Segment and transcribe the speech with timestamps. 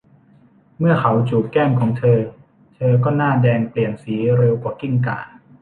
[0.77, 2.19] เมื่อเขาจูบแก้มของเธอ
[2.75, 5.19] เธอก็หน้าแดงเปลี่ยนสีเร็วกว่ากิ้งก่า